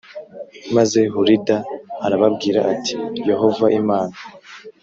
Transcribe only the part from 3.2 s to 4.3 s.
Yehova Imana